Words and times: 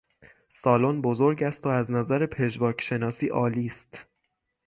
سالن 0.49 1.01
بزرگ 1.01 1.43
است 1.43 1.65
و 1.65 1.69
از 1.69 1.91
نظر 1.91 2.25
پژواک 2.25 2.81
شناسی 2.81 3.27
عالی 3.27 3.65
است. 3.65 4.05